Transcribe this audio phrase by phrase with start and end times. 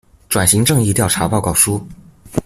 [0.31, 1.79] 轉型正義調查報告書